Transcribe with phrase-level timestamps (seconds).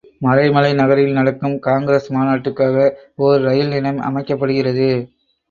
[0.21, 2.87] மறைமலை நகரில் நடக்கும் காங்கிரஸ் மாநாட்டுக்காக
[3.19, 4.89] ஓர் இரயில் நிலையம் அமைக்கப்படுகிறது.